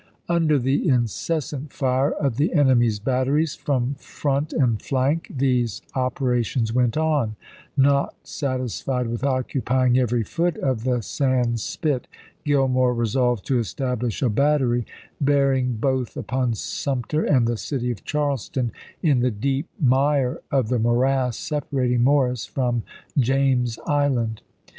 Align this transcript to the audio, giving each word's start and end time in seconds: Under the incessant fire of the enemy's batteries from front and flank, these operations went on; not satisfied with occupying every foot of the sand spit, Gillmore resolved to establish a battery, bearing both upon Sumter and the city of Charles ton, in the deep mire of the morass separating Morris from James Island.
Under 0.27 0.57
the 0.57 0.87
incessant 0.89 1.71
fire 1.71 2.09
of 2.13 2.37
the 2.37 2.53
enemy's 2.55 2.97
batteries 2.97 3.53
from 3.53 3.93
front 3.99 4.51
and 4.51 4.81
flank, 4.81 5.27
these 5.37 5.83
operations 5.93 6.73
went 6.73 6.97
on; 6.97 7.35
not 7.77 8.15
satisfied 8.23 9.05
with 9.05 9.23
occupying 9.23 9.99
every 9.99 10.23
foot 10.23 10.57
of 10.57 10.85
the 10.85 11.01
sand 11.01 11.59
spit, 11.59 12.07
Gillmore 12.43 12.95
resolved 12.97 13.45
to 13.45 13.59
establish 13.59 14.23
a 14.23 14.29
battery, 14.29 14.87
bearing 15.21 15.73
both 15.75 16.17
upon 16.17 16.55
Sumter 16.55 17.23
and 17.23 17.45
the 17.45 17.55
city 17.55 17.91
of 17.91 18.03
Charles 18.03 18.49
ton, 18.49 18.71
in 19.03 19.19
the 19.19 19.29
deep 19.29 19.67
mire 19.79 20.41
of 20.51 20.69
the 20.69 20.79
morass 20.79 21.37
separating 21.37 22.03
Morris 22.03 22.47
from 22.47 22.81
James 23.19 23.77
Island. 23.85 24.41